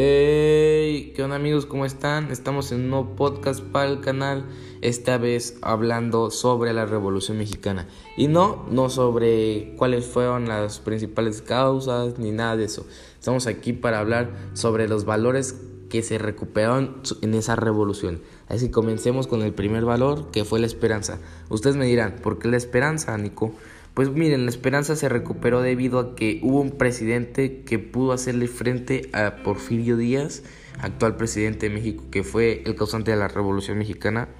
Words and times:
¿Qué 0.00 1.20
onda 1.22 1.36
amigos? 1.36 1.66
¿Cómo 1.66 1.84
están? 1.84 2.30
Estamos 2.30 2.72
en 2.72 2.80
un 2.80 2.88
nuevo 2.88 3.16
podcast 3.16 3.60
para 3.60 3.90
el 3.90 4.00
canal, 4.00 4.46
esta 4.80 5.18
vez 5.18 5.58
hablando 5.60 6.30
sobre 6.30 6.72
la 6.72 6.86
Revolución 6.86 7.36
Mexicana. 7.36 7.86
Y 8.16 8.26
no, 8.26 8.64
no 8.70 8.88
sobre 8.88 9.74
cuáles 9.76 10.06
fueron 10.06 10.48
las 10.48 10.78
principales 10.78 11.42
causas 11.42 12.18
ni 12.18 12.30
nada 12.30 12.56
de 12.56 12.64
eso. 12.64 12.86
Estamos 13.18 13.46
aquí 13.46 13.74
para 13.74 13.98
hablar 13.98 14.30
sobre 14.54 14.88
los 14.88 15.04
valores 15.04 15.60
que 15.90 16.02
se 16.02 16.16
recuperaron 16.16 17.02
en 17.20 17.34
esa 17.34 17.54
revolución. 17.54 18.22
Así 18.48 18.68
que 18.68 18.72
comencemos 18.72 19.26
con 19.26 19.42
el 19.42 19.52
primer 19.52 19.84
valor, 19.84 20.30
que 20.30 20.46
fue 20.46 20.60
la 20.60 20.66
esperanza. 20.66 21.18
Ustedes 21.50 21.76
me 21.76 21.84
dirán, 21.84 22.16
¿por 22.22 22.38
qué 22.38 22.48
la 22.48 22.56
esperanza, 22.56 23.18
Nico? 23.18 23.52
Pues 24.00 24.08
miren, 24.08 24.46
la 24.46 24.50
esperanza 24.50 24.96
se 24.96 25.10
recuperó 25.10 25.60
debido 25.60 25.98
a 25.98 26.14
que 26.14 26.40
hubo 26.42 26.62
un 26.62 26.70
presidente 26.70 27.64
que 27.64 27.78
pudo 27.78 28.12
hacerle 28.12 28.46
frente 28.48 29.10
a 29.12 29.42
Porfirio 29.42 29.98
Díaz, 29.98 30.42
actual 30.78 31.18
presidente 31.18 31.68
de 31.68 31.74
México, 31.74 32.04
que 32.10 32.24
fue 32.24 32.62
el 32.64 32.76
causante 32.76 33.10
de 33.10 33.18
la 33.18 33.28
Revolución 33.28 33.76
Mexicana. 33.76 34.30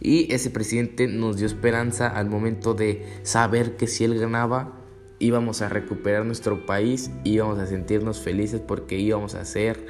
Y 0.00 0.32
ese 0.32 0.48
presidente 0.48 1.08
nos 1.08 1.36
dio 1.36 1.46
esperanza 1.46 2.08
al 2.08 2.30
momento 2.30 2.72
de 2.72 3.04
saber 3.22 3.76
que 3.76 3.86
si 3.86 4.04
él 4.04 4.18
ganaba, 4.18 4.80
íbamos 5.18 5.60
a 5.60 5.68
recuperar 5.68 6.24
nuestro 6.24 6.64
país, 6.64 7.10
íbamos 7.22 7.58
a 7.58 7.66
sentirnos 7.66 8.18
felices 8.18 8.62
porque 8.66 8.98
íbamos 8.98 9.34
a 9.34 9.44
ser, 9.44 9.86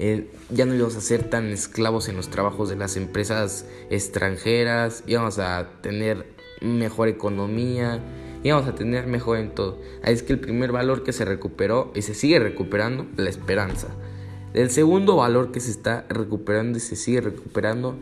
eh, 0.00 0.32
ya 0.50 0.66
no 0.66 0.74
íbamos 0.74 0.96
a 0.96 1.00
ser 1.00 1.30
tan 1.30 1.46
esclavos 1.50 2.08
en 2.08 2.16
los 2.16 2.28
trabajos 2.28 2.70
de 2.70 2.74
las 2.74 2.96
empresas 2.96 3.66
extranjeras, 3.88 5.04
íbamos 5.06 5.38
a 5.38 5.80
tener 5.80 6.26
mejor 6.60 7.06
economía, 7.06 8.02
íbamos 8.44 8.68
a 8.68 8.74
tener 8.76 9.08
mejor 9.08 9.38
en 9.38 9.50
todo. 9.50 9.78
Así 10.02 10.12
es 10.12 10.22
que 10.22 10.34
el 10.34 10.38
primer 10.38 10.70
valor 10.70 11.02
que 11.02 11.12
se 11.12 11.24
recuperó 11.24 11.90
y 11.94 12.02
se 12.02 12.14
sigue 12.14 12.38
recuperando, 12.38 13.06
la 13.16 13.30
esperanza. 13.30 13.88
El 14.52 14.70
segundo 14.70 15.16
valor 15.16 15.50
que 15.50 15.58
se 15.58 15.72
está 15.72 16.06
recuperando 16.08 16.78
y 16.78 16.80
se 16.80 16.94
sigue 16.94 17.22
recuperando 17.22 17.96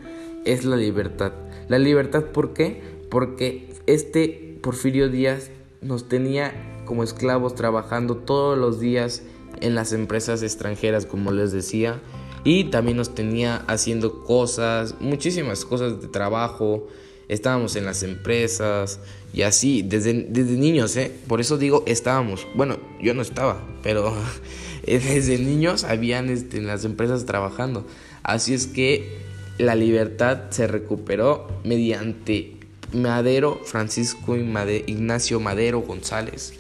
es 0.45 0.67
la 0.67 0.77
libertad. 0.77 1.33
La 1.69 1.79
libertad, 1.79 2.25
¿por 2.25 2.53
qué? 2.53 2.83
Porque 3.09 3.71
este 3.87 4.59
Porfirio 4.61 5.09
Díaz 5.09 5.51
nos 5.81 6.09
tenía 6.09 6.53
como 6.85 7.05
esclavos 7.05 7.55
trabajando 7.55 8.17
todos 8.17 8.59
los 8.59 8.81
días 8.81 9.23
en 9.61 9.75
las 9.75 9.93
empresas 9.93 10.43
extranjeras, 10.43 11.07
como 11.07 11.31
les 11.31 11.53
decía, 11.53 12.01
y 12.45 12.65
también 12.65 12.97
nos 12.97 13.15
tenía 13.15 13.65
haciendo 13.69 14.25
cosas, 14.25 14.97
muchísimas 15.01 15.65
cosas 15.65 16.01
de 16.03 16.09
trabajo, 16.09 16.89
estábamos 17.33 17.77
en 17.77 17.85
las 17.85 18.03
empresas 18.03 19.01
y 19.33 19.43
así, 19.43 19.83
desde, 19.83 20.27
desde 20.29 20.57
niños, 20.57 20.97
¿eh? 20.97 21.11
Por 21.27 21.41
eso 21.41 21.57
digo 21.57 21.83
estábamos. 21.87 22.47
Bueno, 22.55 22.79
yo 23.01 23.15
no 23.15 23.23
estaba, 23.23 23.63
pero 23.83 24.15
desde 24.87 25.39
niños 25.39 25.85
habían 25.85 26.29
este, 26.29 26.59
en 26.59 26.67
las 26.67 26.85
empresas 26.85 27.25
trabajando. 27.25 27.87
Así 28.23 28.55
es 28.55 28.67
que 28.67 29.19
la 29.59 29.75
libertad 29.75 30.51
se 30.51 30.67
recuperó 30.67 31.49
mediante 31.65 32.57
Madero, 32.93 33.61
Francisco 33.65 34.37
Ignacio 34.37 35.41
Madero 35.41 35.81
González, 35.81 36.53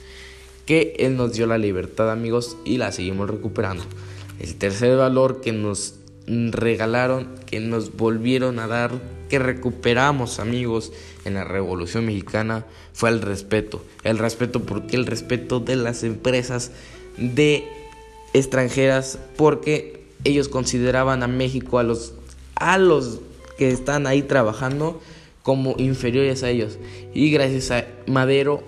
que 0.64 0.94
él 0.98 1.16
nos 1.16 1.34
dio 1.34 1.46
la 1.46 1.58
libertad, 1.58 2.10
amigos, 2.10 2.56
y 2.64 2.78
la 2.78 2.92
seguimos 2.92 3.28
recuperando. 3.28 3.84
El 4.40 4.54
tercer 4.56 4.96
valor 4.96 5.40
que 5.40 5.52
nos 5.52 5.96
regalaron, 6.26 7.28
que 7.46 7.60
nos 7.60 7.96
volvieron 7.96 8.58
a 8.58 8.66
dar, 8.66 8.92
que 9.28 9.38
recuperamos 9.38 10.38
amigos 10.38 10.92
en 11.24 11.34
la 11.34 11.44
Revolución 11.44 12.06
Mexicana 12.06 12.64
fue 12.92 13.10
el 13.10 13.22
respeto. 13.22 13.84
El 14.04 14.18
respeto 14.18 14.60
porque 14.60 14.96
el 14.96 15.06
respeto 15.06 15.60
de 15.60 15.76
las 15.76 16.02
empresas 16.04 16.72
de 17.16 17.64
extranjeras 18.34 19.18
porque 19.36 20.04
ellos 20.24 20.48
consideraban 20.48 21.22
a 21.22 21.28
México 21.28 21.78
a 21.78 21.82
los 21.82 22.14
a 22.54 22.78
los 22.78 23.20
que 23.58 23.70
están 23.70 24.06
ahí 24.06 24.22
trabajando 24.22 25.00
como 25.42 25.74
inferiores 25.78 26.42
a 26.42 26.50
ellos 26.50 26.78
y 27.12 27.30
gracias 27.30 27.70
a 27.70 27.86
Madero 28.06 28.62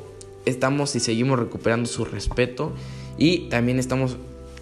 estamos 0.44 0.94
y 0.96 1.00
seguimos 1.00 1.38
recuperando 1.38 1.88
su 1.88 2.04
respeto 2.04 2.72
y 3.16 3.48
también 3.48 3.78
estamos 3.78 4.16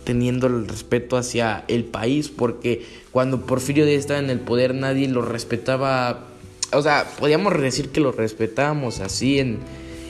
teniendo 0.05 0.47
el 0.47 0.67
respeto 0.67 1.17
hacia 1.17 1.65
el 1.69 1.85
país, 1.85 2.29
porque 2.29 2.85
cuando 3.11 3.47
Porfirio 3.47 3.87
Díaz 3.87 4.01
estaba 4.01 4.21
en 4.21 4.31
el 4.31 4.41
poder 4.41 4.75
nadie 4.75 5.09
lo 5.09 5.23
respetaba, 5.23 6.27
o 6.73 6.83
sea, 6.83 7.07
podíamos 7.19 7.59
decir 7.61 7.91
que 7.91 8.01
lo 8.01 8.13
respetábamos 8.13 9.01
así 9.01 9.39
en, 9.39 9.59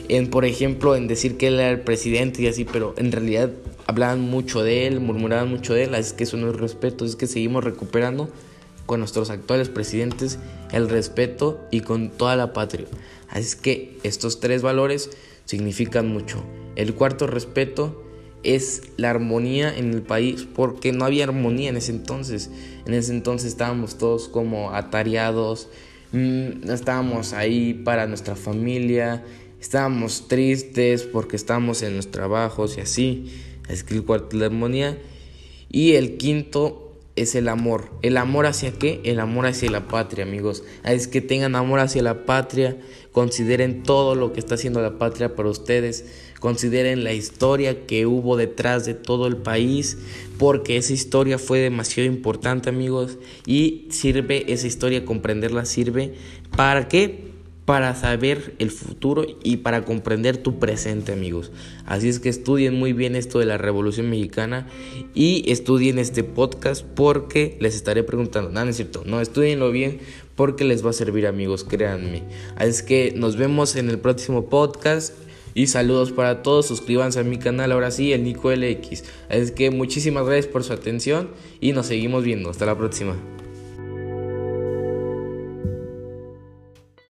en, 0.09 0.29
por 0.29 0.45
ejemplo, 0.45 0.95
en 0.95 1.07
decir 1.07 1.37
que 1.37 1.47
él 1.47 1.55
era 1.55 1.69
el 1.69 1.81
presidente 1.81 2.41
y 2.41 2.47
así, 2.47 2.65
pero 2.65 2.93
en 2.97 3.11
realidad 3.11 3.51
hablaban 3.85 4.21
mucho 4.21 4.63
de 4.63 4.87
él, 4.87 4.99
murmuraban 4.99 5.49
mucho 5.49 5.73
de 5.73 5.83
él, 5.83 5.95
así 5.95 6.15
que 6.15 6.23
eso 6.23 6.37
no 6.37 6.49
es 6.49 6.55
respeto, 6.55 7.05
es 7.05 7.15
que 7.15 7.27
seguimos 7.27 7.63
recuperando 7.63 8.29
con 8.85 8.99
nuestros 8.99 9.29
actuales 9.29 9.69
presidentes 9.69 10.39
el 10.71 10.89
respeto 10.89 11.61
y 11.71 11.81
con 11.81 12.09
toda 12.09 12.35
la 12.35 12.53
patria. 12.53 12.87
Así 13.29 13.57
que 13.61 13.97
estos 14.03 14.39
tres 14.39 14.61
valores 14.61 15.09
significan 15.45 16.07
mucho. 16.07 16.43
El 16.75 16.93
cuarto, 16.93 17.27
respeto, 17.27 18.02
es 18.43 18.83
la 18.97 19.09
armonía 19.09 19.75
en 19.75 19.93
el 19.93 20.01
país, 20.01 20.47
porque 20.53 20.91
no 20.91 21.05
había 21.05 21.23
armonía 21.23 21.69
en 21.69 21.77
ese 21.77 21.91
entonces. 21.91 22.49
En 22.85 22.93
ese 22.93 23.11
entonces 23.13 23.49
estábamos 23.49 23.97
todos 23.97 24.27
como 24.27 24.71
atareados, 24.71 25.69
mm, 26.11 26.65
no 26.65 26.73
estábamos 26.73 27.33
ahí 27.33 27.73
para 27.73 28.07
nuestra 28.07 28.35
familia, 28.35 29.23
estábamos 29.61 30.27
tristes 30.27 31.03
porque 31.03 31.35
estábamos 31.35 31.81
en 31.83 31.95
los 31.95 32.11
trabajos 32.11 32.77
y 32.77 32.81
así. 32.81 33.25
Es 33.69 33.83
que 33.83 33.95
el 33.95 34.03
cuarto 34.03 34.37
la 34.37 34.47
armonía. 34.47 34.97
Y 35.69 35.93
el 35.93 36.17
quinto 36.17 36.82
es 37.15 37.35
el 37.35 37.47
amor. 37.47 37.91
¿El 38.01 38.17
amor 38.17 38.45
hacia 38.45 38.71
qué? 38.71 39.01
El 39.03 39.19
amor 39.19 39.45
hacia 39.45 39.69
la 39.69 39.87
patria, 39.87 40.25
amigos. 40.25 40.63
Es 40.83 41.07
que 41.07 41.21
tengan 41.21 41.55
amor 41.55 41.79
hacia 41.79 42.01
la 42.01 42.25
patria, 42.25 42.77
consideren 43.11 43.83
todo 43.83 44.15
lo 44.15 44.33
que 44.33 44.39
está 44.39 44.55
haciendo 44.55 44.81
la 44.81 44.97
patria 44.97 45.35
para 45.35 45.49
ustedes, 45.49 46.05
consideren 46.39 47.03
la 47.03 47.13
historia 47.13 47.85
que 47.85 48.05
hubo 48.05 48.35
detrás 48.35 48.85
de 48.85 48.95
todo 48.95 49.27
el 49.27 49.37
país, 49.37 49.97
porque 50.39 50.77
esa 50.77 50.93
historia 50.93 51.37
fue 51.37 51.59
demasiado 51.59 52.09
importante, 52.09 52.69
amigos, 52.69 53.17
y 53.45 53.87
sirve, 53.89 54.51
esa 54.51 54.67
historia, 54.67 55.05
comprenderla 55.05 55.65
sirve 55.65 56.15
para 56.55 56.87
qué? 56.87 57.32
Para 57.65 57.95
saber 57.95 58.55
el 58.59 58.71
futuro 58.71 59.25
y 59.43 59.57
para 59.57 59.85
comprender 59.85 60.37
tu 60.37 60.59
presente, 60.59 61.13
amigos. 61.13 61.51
Así 61.85 62.09
es 62.09 62.19
que 62.19 62.29
estudien 62.29 62.77
muy 62.77 62.93
bien 62.93 63.15
esto 63.15 63.39
de 63.39 63.45
la 63.45 63.57
Revolución 63.57 64.09
Mexicana 64.09 64.67
y 65.13 65.49
estudien 65.49 65.97
este 65.97 66.23
podcast 66.23 66.83
porque 66.83 67.57
les 67.61 67.75
estaré 67.75 68.03
preguntando. 68.03 68.49
No, 68.49 68.61
es 68.63 68.75
cierto, 68.75 69.03
no, 69.05 69.21
estudienlo 69.21 69.71
bien 69.71 69.99
porque 70.35 70.65
les 70.65 70.85
va 70.85 70.89
a 70.89 70.93
servir, 70.93 71.25
amigos, 71.25 71.63
créanme. 71.63 72.23
Así 72.55 72.69
es 72.69 72.83
que 72.83 73.13
nos 73.15 73.37
vemos 73.37 73.75
en 73.75 73.89
el 73.89 73.99
próximo 73.99 74.49
podcast. 74.49 75.13
Y 75.55 75.67
saludos 75.67 76.11
para 76.11 76.41
todos, 76.41 76.65
suscríbanse 76.65 77.19
a 77.19 77.23
mi 77.23 77.37
canal 77.37 77.71
ahora 77.71 77.91
sí, 77.91 78.11
el 78.11 78.23
Nico 78.23 78.51
LX. 78.51 79.03
Así 79.29 79.39
es 79.39 79.51
que 79.51 79.69
muchísimas 79.69 80.25
gracias 80.25 80.47
por 80.47 80.63
su 80.63 80.73
atención 80.73 81.29
y 81.61 81.73
nos 81.73 81.85
seguimos 81.85 82.23
viendo. 82.23 82.49
Hasta 82.49 82.65
la 82.65 82.75
próxima. 82.75 83.15